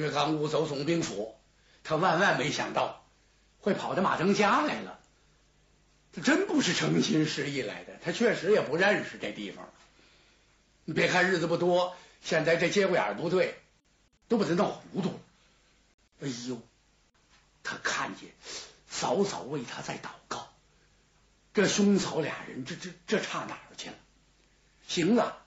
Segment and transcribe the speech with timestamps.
[0.00, 1.36] 薛刚误走总兵府，
[1.84, 3.04] 他万万没想到
[3.60, 4.98] 会跑到马登家来了。
[6.12, 9.68] 他真不是诚心实意来的，他确实也不认识这地方。
[10.84, 13.56] 你别看日子不多，现在这节骨眼不对，
[14.28, 15.18] 都把他闹糊涂了。
[16.22, 16.60] 哎呦，
[17.62, 18.30] 他看见
[18.88, 20.48] 嫂嫂为他在祷告，
[21.52, 23.96] 这兄嫂俩人，这这这差哪儿去了？
[24.88, 25.38] 行了，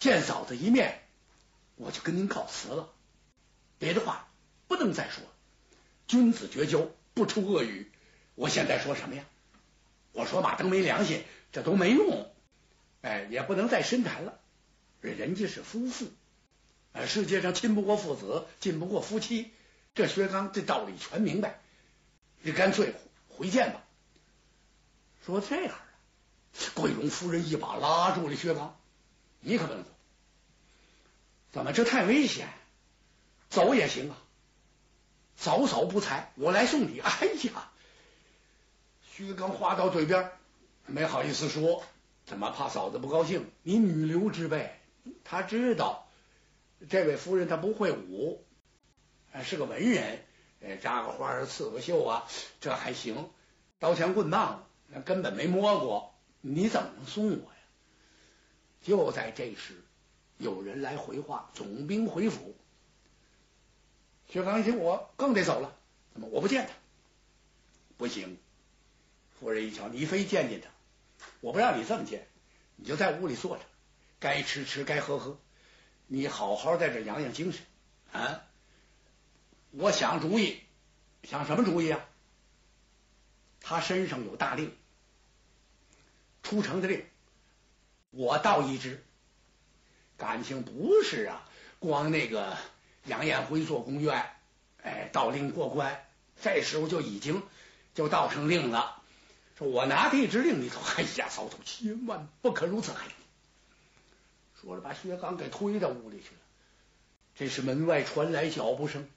[0.00, 1.00] 见嫂子一面，
[1.76, 2.88] 我就跟您告辞了。
[3.80, 4.28] 别的话
[4.68, 5.24] 不能再说，
[6.06, 7.90] 君子绝交，不出恶语。
[8.36, 9.24] 我现在说什么呀？
[10.12, 12.30] 我说马登没良心，这都没用。
[13.00, 14.38] 哎，也不能再深谈了。
[15.00, 16.12] 人家是夫妇，
[16.92, 19.50] 哎，世界上亲不过父子，近不过夫妻。
[19.94, 21.58] 这薛刚这道理全明白，
[22.42, 22.94] 你干脆
[23.28, 23.82] 回见吧。
[25.24, 25.74] 说这样
[26.74, 28.78] 桂荣夫人一把拉住了薛刚，
[29.40, 29.90] 你可不能走。
[31.50, 32.48] 怎么这太危险？
[33.50, 34.16] 走也行啊。
[35.36, 37.00] 嫂嫂不才，我来送你。
[37.00, 37.10] 哎
[37.44, 37.70] 呀，
[39.02, 40.30] 薛刚话到嘴边，
[40.86, 41.82] 没好意思说，
[42.26, 43.50] 怎么怕嫂子不高兴？
[43.62, 44.78] 你女流之辈，
[45.24, 46.08] 他知道
[46.88, 48.44] 这位夫人她不会武。
[49.42, 50.20] 是个文人，
[50.82, 52.26] 扎个花刺个绣啊，
[52.60, 53.30] 这还行。
[53.78, 57.58] 刀枪棍棒，那根本没摸过，你怎么能送我呀？
[58.82, 59.82] 就在这时，
[60.36, 62.54] 有人来回话，总兵回府。
[64.30, 65.76] 薛刚一听，我更得走了。
[66.12, 66.28] 怎么？
[66.28, 66.72] 我不见他？
[67.96, 68.38] 不行。
[69.38, 70.68] 夫人一瞧，你非见见他，
[71.40, 72.28] 我不让你这么见，
[72.76, 73.64] 你就在屋里坐着，
[74.20, 75.38] 该吃吃，该喝喝，
[76.06, 77.62] 你好好在这养养精神
[78.12, 78.44] 啊。
[79.72, 80.60] 我想主意，
[81.24, 82.06] 想什么主意啊？
[83.60, 84.76] 他身上有大令，
[86.42, 87.04] 出城的令，
[88.10, 89.02] 我倒一支。
[90.16, 92.56] 感情不是啊，光那个
[93.06, 94.30] 杨延辉做公院，
[94.82, 96.04] 哎，道令过关，
[96.42, 97.42] 这时候就已经
[97.94, 99.02] 就道成令了。
[99.58, 102.92] 说我拿这支令里头， 哎呀，嫂嫂千万不可如此！
[102.92, 103.08] 哎，
[104.60, 106.40] 说着把薛刚给推到屋里去了。
[107.36, 109.08] 这时门外传来脚步声。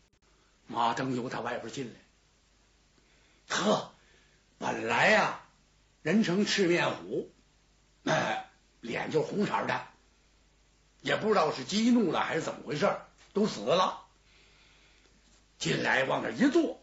[0.66, 3.92] 马登由他外边进来，呵，
[4.58, 5.42] 本来呀，
[6.02, 7.30] 人称赤面虎，
[8.06, 8.50] 哎，
[8.80, 9.86] 脸就红色的，
[11.02, 12.90] 也不知道是激怒了还是怎么回事，
[13.34, 14.06] 都死了。
[15.60, 16.82] 进来往那一坐，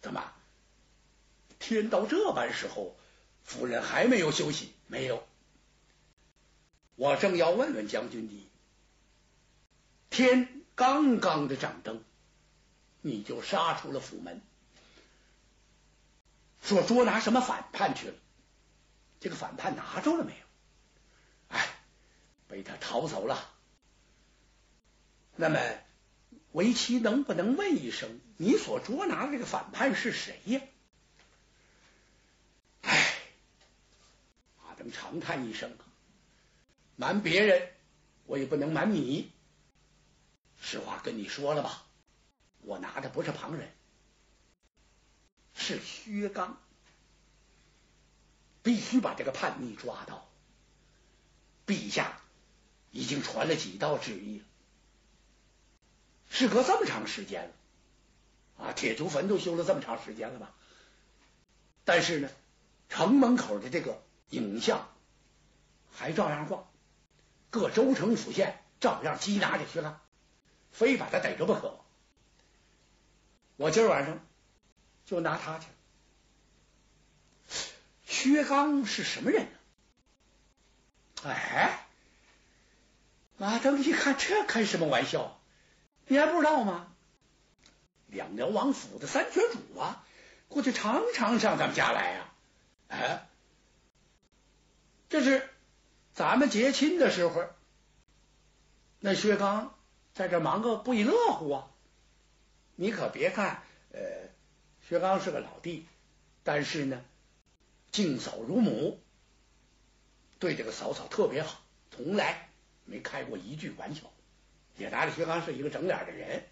[0.00, 0.32] 怎么？
[1.58, 2.96] 天到这般时候，
[3.42, 4.72] 夫人还没有休息？
[4.86, 5.26] 没有，
[6.94, 8.48] 我正要问问将军你，
[10.10, 10.60] 天。
[10.76, 12.02] 刚刚的掌灯，
[13.00, 14.42] 你就杀出了府门，
[16.62, 18.14] 说捉拿什么反叛去了？
[19.20, 20.46] 这个反叛拿着了没有？
[21.56, 21.68] 哎，
[22.48, 23.53] 被他逃走了。
[25.36, 25.58] 那么，
[26.52, 30.60] 为妻能不能问一声，你所捉拿的这个反叛是谁呀？
[32.82, 33.14] 哎，
[34.62, 35.82] 阿登长叹一声啊，
[36.96, 37.68] 瞒别人，
[38.26, 39.32] 我也不能瞒你。
[40.60, 41.84] 实话跟你说了吧，
[42.60, 43.68] 我拿的不是旁人，
[45.52, 46.60] 是薛刚，
[48.62, 50.30] 必须把这个叛逆抓到。
[51.66, 52.20] 陛下
[52.92, 54.44] 已经传了几道旨意了，
[56.34, 57.44] 事隔这么长时间
[58.58, 60.52] 了，啊，铁球坟都修了这么长时间了吧？
[61.84, 62.28] 但是呢，
[62.88, 64.88] 城门口的这个影像
[65.92, 66.64] 还照样挂，
[67.50, 70.00] 各州城府县照样缉拿这薛刚。
[70.72, 71.78] 非把他逮着不可！
[73.54, 74.18] 我今儿晚上
[75.06, 75.66] 就拿他去。
[78.04, 79.50] 薛刚是什么人呢？
[81.30, 81.86] 哎，
[83.36, 85.40] 马登一看，这开什么玩笑？
[86.06, 86.88] 你还不知道吗？
[88.06, 90.04] 两辽王府的三绝主啊，
[90.48, 92.18] 过去常常上咱们家来
[92.88, 93.26] 啊。
[95.08, 95.48] 这是
[96.14, 97.44] 咱们结亲的时候，
[99.00, 99.74] 那薛刚。
[100.14, 101.68] 在这忙个不亦乐乎啊！
[102.76, 104.00] 你可别看，呃，
[104.88, 105.88] 薛刚是个老弟，
[106.44, 107.04] 但是呢，
[107.90, 109.02] 敬嫂如母，
[110.38, 111.60] 对这个嫂嫂特别好，
[111.90, 112.48] 从来
[112.84, 114.02] 没开过一句玩笑，
[114.76, 116.44] 也拿着薛刚是一个整脸的人。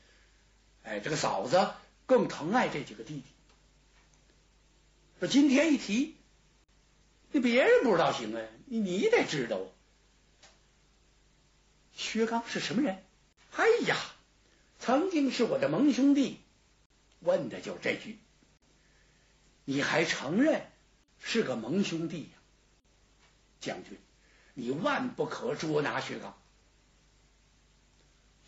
[0.84, 1.72] 哎，这个嫂子
[2.06, 3.24] 更疼爱这几个弟弟。
[5.20, 6.16] 说今天一提，
[7.30, 9.60] 你别人不知道行啊，你你得知道，
[11.94, 13.02] 薛刚是什么人？
[13.54, 13.96] 哎呀，
[14.80, 16.40] 曾经是我的盟兄弟，
[17.20, 18.18] 问的就这句，
[19.64, 20.66] 你还承认
[21.20, 22.38] 是个盟兄弟呀？
[23.60, 23.96] 将军，
[24.54, 26.36] 你万不可捉拿薛刚。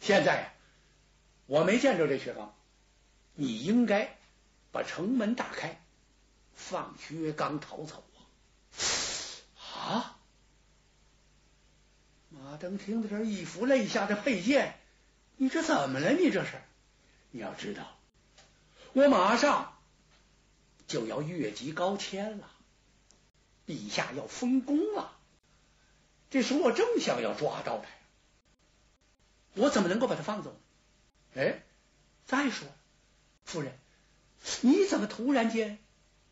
[0.05, 0.53] 现在呀，
[1.47, 2.55] 我没见着这薛刚，
[3.33, 4.15] 你应该
[4.71, 5.81] 把城门打开，
[6.55, 8.05] 放薛刚逃走
[9.57, 9.89] 啊！
[9.89, 10.17] 啊！
[12.29, 14.79] 马登听到这一副肋下的佩剑，
[15.39, 16.11] 你这怎么了？
[16.11, 16.51] 你这是？
[17.31, 17.97] 你要知道，
[18.93, 19.75] 我马上
[20.87, 22.51] 就要越级高迁了，
[23.67, 25.17] 陛下要封功了。
[26.29, 27.89] 这时我正想要抓到他，
[29.55, 30.59] 我怎么能够把他放走？
[31.35, 31.63] 哎，
[32.27, 32.69] 再说，
[33.45, 33.73] 夫人，
[34.61, 35.79] 你怎么突然间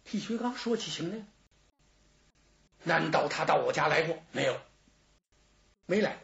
[0.04, 1.24] 替薛刚说起情来？
[2.84, 4.22] 难道他到我家来过？
[4.32, 4.60] 没有，
[5.86, 6.18] 没来。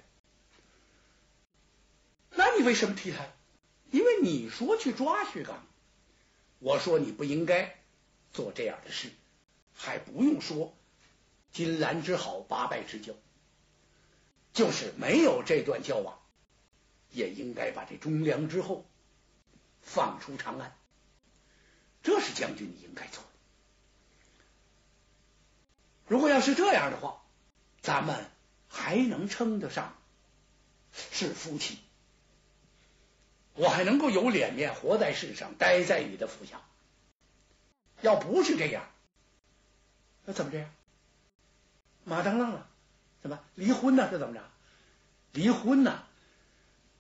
[2.31, 3.27] 那你为什么提他？
[3.91, 5.65] 因为你说去抓薛刚，
[6.59, 7.77] 我说你不应该
[8.33, 9.11] 做这样的事，
[9.75, 10.75] 还不用说
[11.53, 13.15] 金兰之好，八拜之交。
[14.53, 16.18] 就是没有这段交往，
[17.11, 18.87] 也应该把这忠良之后
[19.83, 20.77] 放出长安。
[22.03, 23.29] 这是将军你应该做的。
[26.07, 27.23] 如果要是这样的话，
[27.83, 28.25] 咱们
[28.69, 29.95] 还能称得上
[30.93, 31.79] 是夫妻，
[33.55, 36.63] 我还能够有脸面活在世上，待在你的府下。
[38.01, 38.89] 要不是这样，
[40.25, 40.71] 那怎么这样？
[42.05, 42.67] 马当愣了。
[43.21, 44.09] 怎么离婚呢？
[44.11, 44.43] 这怎么着？
[45.33, 46.07] 离婚呢？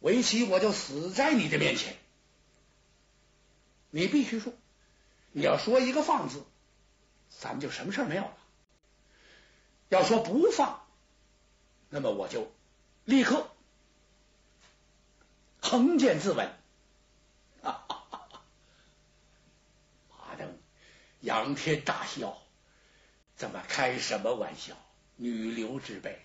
[0.00, 1.96] 为妻我就死在你的面前。
[3.90, 4.52] 你必须说，
[5.32, 6.44] 你要说一个放字，
[7.30, 8.36] 咱们就什么事儿没有了。
[9.88, 10.86] 要说不放，
[11.88, 12.52] 那么我就
[13.04, 13.50] 立刻
[15.60, 16.50] 横剑自刎。
[17.62, 17.80] 马
[20.36, 20.58] 登
[21.20, 22.38] 仰天大笑，
[23.36, 24.76] 怎么开什么玩笑？
[25.16, 26.20] 女流之辈，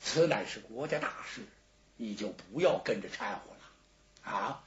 [0.00, 1.46] 此乃是国家大事，
[2.02, 4.64] 你就不要跟着掺和了啊！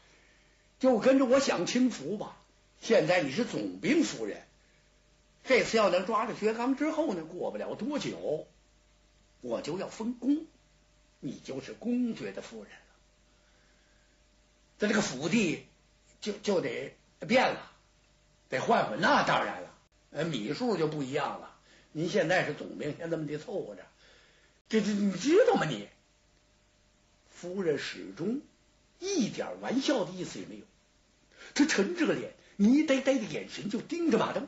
[0.80, 2.38] 就跟着我享清福吧。
[2.80, 4.42] 现在你是总兵夫人，
[5.44, 8.48] 这次要能抓着薛刚之后呢，过不了多久，
[9.42, 10.46] 我就要封公，
[11.20, 12.96] 你就是公爵的夫人了。
[14.78, 15.66] 在这个府地
[16.22, 16.96] 就就得
[17.28, 17.70] 变了，
[18.48, 19.02] 得换换。
[19.02, 19.74] 那当然了，
[20.12, 21.54] 呃，米数就不一样了。
[21.92, 23.86] 您现在是总兵，先这么的凑合着，
[24.70, 25.66] 这这你知道吗？
[25.66, 25.90] 你
[27.36, 28.42] 夫人始终
[29.00, 30.64] 一点玩笑的意思也没有，
[31.54, 34.48] 她沉着个脸，泥呆呆的眼神就盯着马登，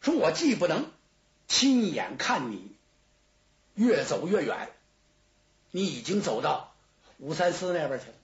[0.00, 0.90] 说：“我既不能
[1.48, 2.74] 亲眼看你
[3.74, 4.70] 越走越远，
[5.70, 6.74] 你已经走到
[7.18, 8.14] 武三思那边去了，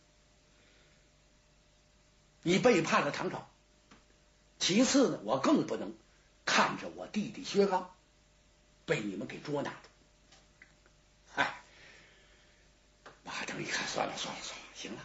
[2.43, 3.47] 你背叛了唐朝。
[4.59, 5.93] 其次呢，我更不能。”
[6.51, 7.91] 看着我弟弟薛刚
[8.87, 9.71] 被你们给捉拿，
[11.35, 11.61] 哎，
[13.29, 15.03] 马登一看，算了算了算了，行了，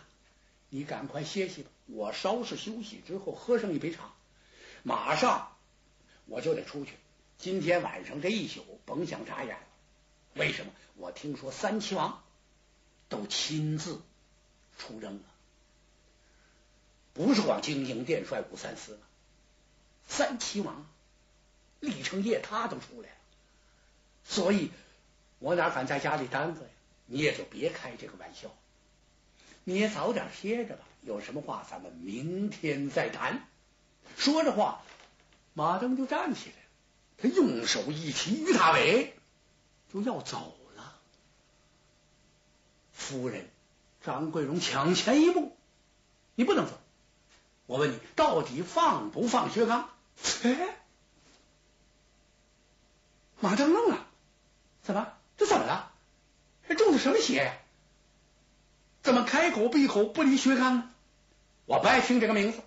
[0.69, 1.69] 你赶快歇息吧。
[1.87, 4.13] 我稍事休息之后，喝上一杯茶，
[4.81, 5.57] 马上
[6.25, 6.93] 我就得出去。
[7.37, 9.63] 今天晚上这一宿甭想眨眼了。
[10.35, 10.71] 为什么？
[10.95, 12.23] 我听说三齐王
[13.09, 14.01] 都亲自
[14.77, 15.23] 出征了，
[17.11, 18.99] 不是光京营殿帅武三思了，
[20.07, 20.87] 三齐王。
[21.81, 23.15] 李成业他都出来了，
[24.23, 24.71] 所以
[25.39, 26.69] 我哪敢在家里耽搁呀？
[27.05, 28.49] 你也就别开这个玩笑，
[29.63, 30.83] 你也早点歇着吧。
[31.01, 33.47] 有什么话咱们明天再谈。
[34.17, 34.81] 说着话，
[35.53, 36.61] 马登就站起来了，
[37.17, 39.15] 他用手一提于大伟，
[39.91, 40.99] 就要走了。
[42.93, 43.49] 夫人
[44.03, 45.55] 张桂荣抢前一步，
[46.35, 46.79] 你不能走。
[47.65, 49.89] 我问你，到底放不放薛刚？
[50.43, 50.77] 哎。
[53.39, 54.05] 马登愣了，
[54.83, 55.13] 怎么？
[55.37, 55.92] 这怎么了？
[56.93, 57.53] 这什么邪呀？
[59.01, 60.91] 怎么开口闭口不离薛刚呢？
[61.65, 62.61] 我不爱听这个名字，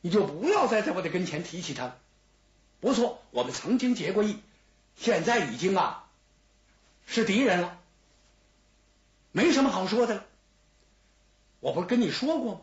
[0.00, 1.98] 你就不要再在我的跟前提起他了。
[2.80, 4.40] 不错，我们曾经结过义，
[4.94, 6.08] 现在已经啊
[7.04, 7.80] 是敌人了，
[9.32, 10.24] 没什么好说的了。
[11.58, 12.60] 我不是跟你说过吗？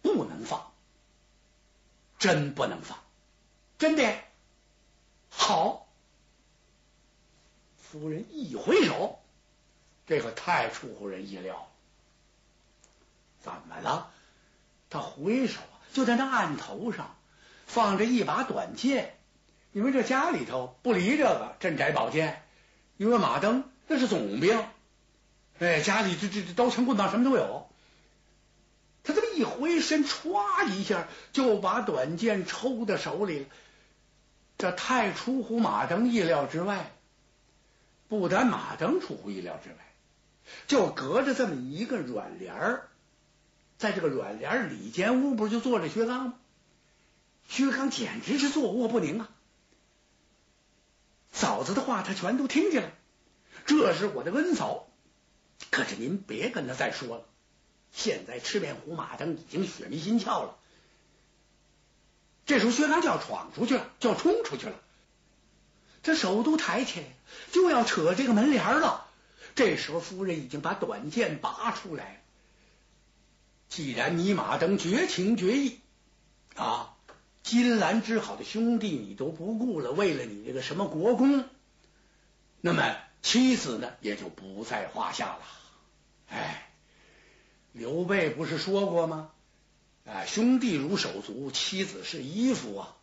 [0.00, 0.70] 不能放，
[2.20, 2.98] 真不能放，
[3.78, 4.14] 真的。
[5.28, 5.87] 好，
[7.90, 9.18] 夫人一回首，
[10.06, 11.68] 这可太出乎人意料。
[13.40, 14.10] 怎么了？
[14.90, 15.60] 他回首，
[15.94, 17.16] 就在那案头上
[17.66, 19.14] 放着一把短剑。
[19.72, 22.42] 因为这家里头不离这个镇宅宝剑，
[22.96, 24.66] 因为马登那是总兵，
[25.58, 27.68] 哎，家里这这这刀枪棍棒什么都有。
[29.02, 33.46] 他这么一回身，歘一下就把短剑抽在手里了。
[34.58, 36.90] 这太出乎马登意料之外，
[38.08, 39.76] 不但马登出乎意料之外，
[40.66, 42.88] 就隔着这么一个软帘儿，
[43.76, 46.34] 在这个软帘里间屋不就坐着薛刚吗？
[47.48, 49.30] 薛刚简直是坐卧不宁啊！
[51.32, 52.92] 嫂子的话他全都听见了，
[53.66, 54.86] 这是我的恩嫂，
[55.70, 57.24] 可是您别跟他再说了。
[57.92, 60.56] 现在赤面虎马登已经血迷心窍了，
[62.46, 64.80] 这时候薛刚就要闯出去了，就要冲出去了。
[66.08, 67.06] 这手都抬起来，
[67.52, 69.06] 就要扯这个门帘了。
[69.54, 72.22] 这时候夫人已经把短剑拔出来。
[73.68, 75.80] 既然你马登绝情绝义
[76.54, 76.96] 啊，
[77.42, 81.44] 金兰之好的兄弟你都不顾了，为了你这个什么国公，
[82.62, 85.40] 那么妻子呢也就不在话下了。
[86.30, 86.70] 哎，
[87.72, 89.30] 刘备不是说过吗？
[90.06, 92.94] 啊，兄弟如手足，妻子是衣服啊。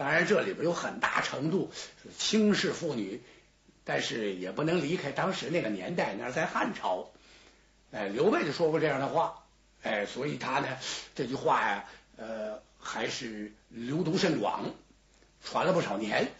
[0.00, 3.20] 当然，这里边有很大程度是轻视妇女，
[3.84, 7.10] 但是也不能离开当时那个年代，那是在汉朝，
[7.92, 9.44] 哎，刘备就说过这样的话，
[9.82, 10.68] 哎，所以他呢
[11.14, 11.84] 这句话呀，
[12.16, 14.70] 呃，还是流毒甚广，
[15.44, 16.32] 传了不少年。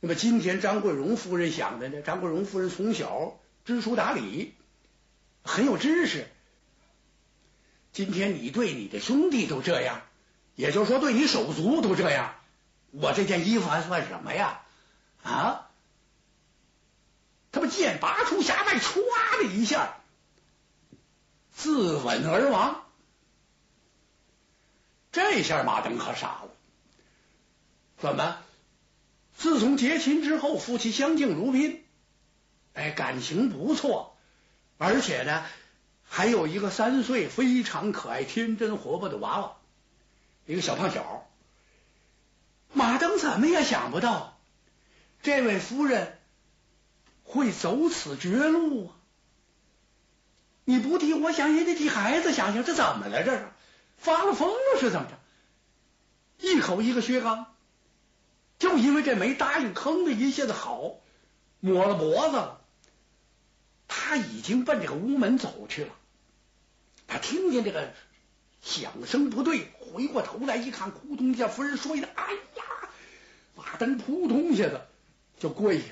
[0.00, 2.02] 那么今天张桂荣夫人想的呢？
[2.02, 4.52] 张桂荣夫人从小知书达理，
[5.42, 6.26] 很有知识。
[7.94, 10.02] 今天你对你的兄弟都这样，
[10.54, 12.34] 也就是说对你手足都这样。
[12.90, 14.62] 我这件衣服还算什么呀？
[15.22, 15.70] 啊！
[17.50, 19.96] 他把剑拔出匣外，唰的一下，
[21.54, 22.84] 自刎而亡。
[25.12, 26.48] 这下马登可傻了。
[27.98, 28.38] 怎么？
[29.36, 31.84] 自从结亲之后，夫妻相敬如宾，
[32.74, 34.16] 哎，感情不错，
[34.78, 35.44] 而且呢，
[36.04, 39.56] 还有一个三岁非常可爱、天真活泼的娃娃，
[40.46, 41.27] 一个小胖小。
[42.72, 44.38] 马登怎么也想不到，
[45.22, 46.18] 这位夫人
[47.24, 48.94] 会走此绝路啊！
[50.64, 53.24] 你不替我想，也得替孩子想想，这怎么了？
[53.24, 53.48] 这是
[53.96, 55.18] 发了疯了是怎么着？
[56.46, 57.54] 一口一个薛刚，
[58.58, 60.96] 就因为这没答应，吭的一下子好，
[61.60, 62.60] 抹了脖子了。
[63.88, 65.94] 他已经奔这个屋门走去了，
[67.06, 67.92] 他听见这个。
[68.60, 72.34] 响声不对，回过头来一看，扑通一下，夫人摔的，哎
[73.78, 73.86] 呀！
[73.86, 74.80] 马登扑通一下子
[75.38, 75.86] 就跪下，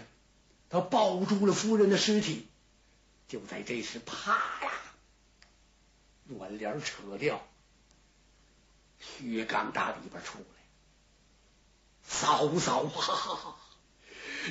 [0.68, 2.48] 他抱住了夫人的尸体。
[3.28, 4.72] 就在这时，啪啦，
[6.24, 7.46] 软帘扯掉，
[8.98, 10.44] 薛刚打里边出来，
[12.02, 13.56] 嫂嫂啊，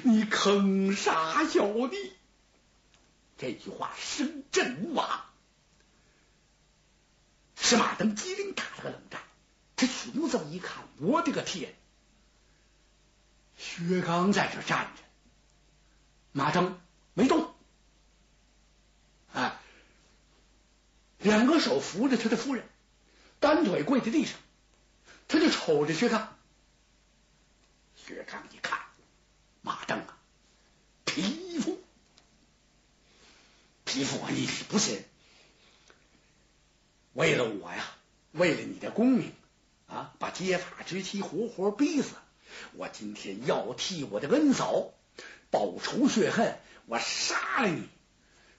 [0.04, 2.14] 你坑杀小弟！
[3.38, 5.26] 这句话声震屋瓦。
[7.56, 9.22] 司马登机灵打了个冷战，
[9.76, 11.74] 他寻思一看，我的个天！
[13.58, 15.04] 薛刚在这站着，
[16.32, 16.80] 马登
[17.14, 17.54] 没动，
[19.34, 19.60] 啊，
[21.20, 22.68] 两个手扶着他的夫人，
[23.40, 24.38] 单腿跪在地上，
[25.28, 26.36] 他就瞅着薛刚。
[27.96, 28.80] 薛刚一看，
[29.62, 30.18] 马登啊，
[31.06, 31.82] 匹夫，
[33.86, 35.04] 匹夫啊，你不是？
[37.14, 37.84] 为了我呀，
[38.34, 39.34] 为了你的功名
[39.88, 42.14] 啊，把结发之妻活活逼死！
[42.74, 44.92] 我今天要替我的恩嫂
[45.50, 47.88] 报仇雪恨，我杀了你！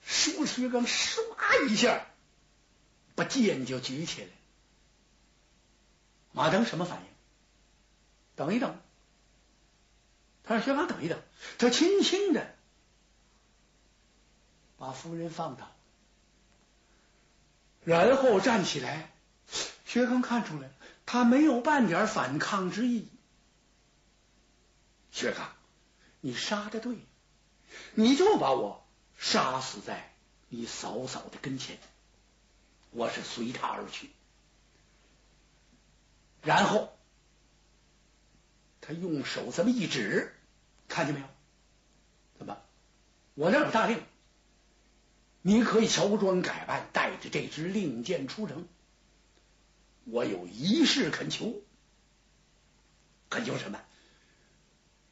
[0.03, 1.19] 说薛刚唰
[1.69, 2.05] 一下
[3.15, 4.27] 把剑就举起来。
[6.31, 7.05] 马登什么反应？
[8.35, 8.79] 等一等，
[10.43, 11.19] 他让薛刚等一等，
[11.57, 12.53] 他轻轻的
[14.77, 15.71] 把夫人放倒。
[17.83, 19.11] 然后站起来，
[19.85, 20.69] 薛刚看出来，
[21.05, 23.07] 他没有半点反抗之意。
[25.17, 25.49] 薛刚，
[26.21, 26.95] 你杀的对，
[27.95, 28.85] 你就把我
[29.17, 30.13] 杀死在
[30.47, 31.79] 你嫂嫂的跟前，
[32.91, 34.11] 我是随他而去。
[36.43, 36.95] 然后
[38.79, 40.35] 他用手这么一指，
[40.87, 41.27] 看见没有？
[42.37, 42.55] 怎么？
[43.33, 43.99] 我这有大令。
[45.41, 48.67] 你可以乔装改扮，带着这支令箭出城。
[50.03, 51.55] 我有一事恳求，
[53.31, 53.81] 恳求什么？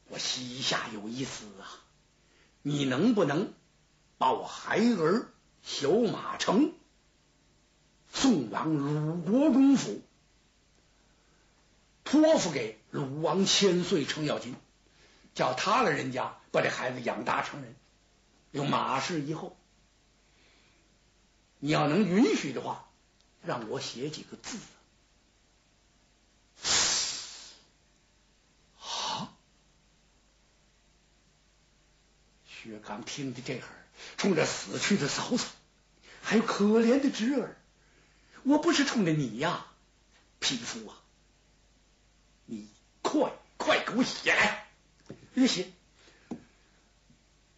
[0.08, 1.66] 我膝下有一子啊，
[2.62, 3.54] 你能不能
[4.18, 5.32] 把我孩儿
[5.64, 6.74] 小马成
[8.14, 10.02] 送往鲁国公府，
[12.04, 14.56] 托付给鲁王千岁程咬金，
[15.34, 17.76] 叫他的人家把这孩子养大成人，
[18.52, 19.58] 有马氏以后。
[21.60, 22.88] 你要能允许的话，
[23.44, 24.60] 让我写几个字。
[28.80, 29.34] 啊！
[32.66, 33.78] 薛刚听的这会儿，
[34.18, 35.46] 冲着死去的嫂嫂，
[36.24, 37.56] 还有可怜的侄儿，
[38.42, 39.68] 我不是冲着你呀，
[40.40, 40.98] 匹夫啊！
[42.46, 42.68] 你
[43.04, 44.68] 快快给我写来！
[45.36, 45.68] 你写。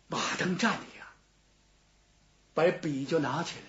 [0.09, 1.07] 马登站里呀，
[2.53, 3.63] 把笔就拿起来。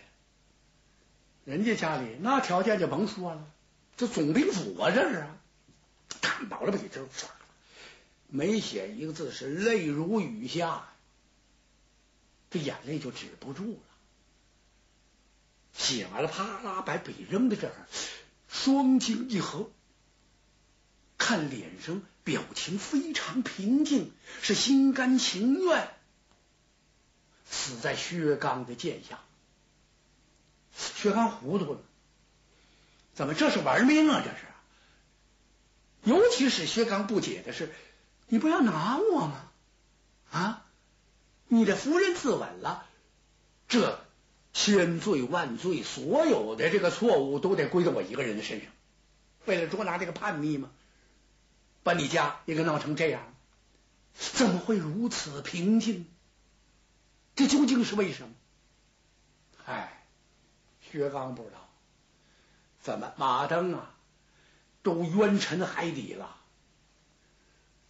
[1.45, 3.47] 人家家里那条件就甭说了，
[3.97, 5.25] 这总兵府啊，这是，
[6.21, 7.27] 看饱了笔就唰，
[8.27, 10.89] 没写一个字，是泪如雨下，
[12.51, 13.81] 这眼泪就止不住了。
[15.75, 17.75] 写完了，啪啦把笔扔在这儿，
[18.49, 19.71] 双睛一合，
[21.17, 24.13] 看脸上表情非常平静，
[24.43, 25.89] 是心甘情愿。
[27.51, 29.21] 死在薛刚的剑下，
[30.77, 31.81] 薛刚糊涂了，
[33.15, 34.23] 怎么这是玩命啊？
[34.25, 34.47] 这是，
[36.03, 37.73] 尤其是薛刚不解的是，
[38.27, 39.51] 你不要拿我吗？
[40.31, 40.67] 啊，
[41.49, 42.87] 你的夫人自刎了，
[43.69, 44.01] 这
[44.53, 48.71] 千罪万罪，所有的这个错误都得归到我一个人的身上。
[49.47, 50.71] 为了捉拿这个叛逆吗？
[51.83, 53.35] 把你家也给闹成这样，
[54.15, 56.07] 怎么会如此平静？
[57.35, 58.35] 这究竟是为什么？
[59.65, 60.05] 唉，
[60.83, 61.69] 薛刚不知道，
[62.83, 63.95] 怎么马登啊，
[64.83, 66.37] 都冤沉海底了。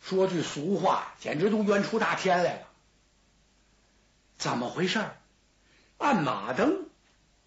[0.01, 2.68] 说句俗话，简直都冤出大天来了。
[4.39, 5.05] 怎么回事？
[5.99, 6.87] 按马登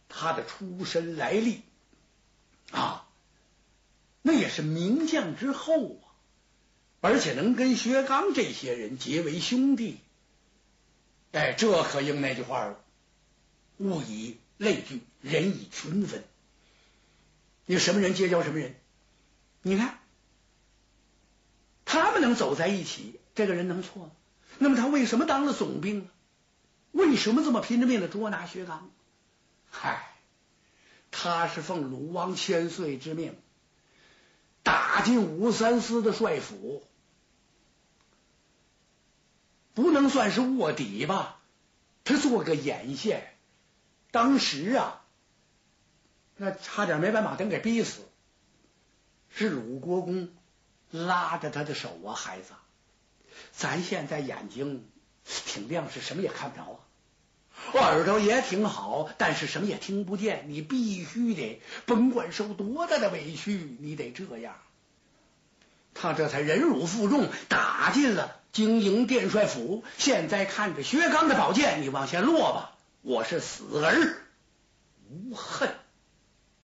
[0.09, 1.61] 他的出身来历
[2.71, 3.07] 啊，
[4.21, 6.03] 那也是名将之后啊，
[6.99, 9.99] 而且能跟薛刚这些人结为兄弟。
[11.31, 12.77] 哎，这可应那句话了，
[13.77, 16.25] 物以类聚，人以群分。
[17.65, 18.75] 你什么人结交什么人？
[19.61, 19.97] 你看，
[21.85, 24.11] 他们能走在一起，这个人能错吗？
[24.57, 26.09] 那么他为什么当了总兵呢？
[26.91, 28.89] 为什么这么拼着命的捉拿薛刚？
[29.69, 30.13] 嗨，
[31.09, 33.37] 他是奉鲁王千岁之命，
[34.63, 36.85] 打进武三思的帅府。
[39.73, 41.39] 不能算是卧底吧？
[42.03, 43.33] 他做个眼线。
[44.11, 45.01] 当时啊，
[46.35, 48.01] 那差点没把马登给逼死。
[49.29, 50.29] 是鲁国公
[50.89, 52.51] 拉着他的手啊，孩子，
[53.53, 54.91] 咱现在眼睛
[55.25, 56.79] 挺亮，是什么也看不着啊。
[57.73, 60.45] 我耳朵也挺好，但是什么也听不见。
[60.47, 64.55] 你必须得，甭管受多大的委屈，你得这样。
[65.93, 68.37] 他这才忍辱负重，打进了。
[68.51, 72.75] 经营殿帅府，现在看着薛刚的宝剑，你往下落吧。
[73.01, 74.17] 我是死而
[75.09, 75.69] 无恨。